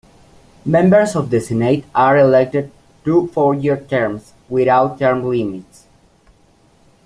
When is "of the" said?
1.15-1.39